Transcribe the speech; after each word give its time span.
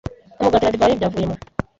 umugati 0.39 0.63
na 0.65 0.73
divayi, 0.73 0.97
byavuye 0.99 1.25
mu 1.29 1.35